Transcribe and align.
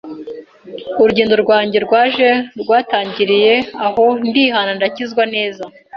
urugendo 1.01 1.35
rwanjye 1.43 1.77
rwajye 1.85 2.29
rwatangiriye 2.61 3.53
aho 3.85 4.05
ndihana 4.27 4.71
ndakizwa 4.77 5.23
neza 5.35 5.63